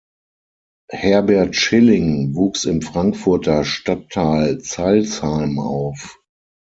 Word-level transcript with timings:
Herbert 0.91 1.55
Schilling 1.55 2.33
wuchs 2.33 2.63
im 2.63 2.81
Frankfurter 2.81 3.63
Stadtteil 3.63 4.59
Zeilsheim 4.59 5.59
auf. 5.59 6.19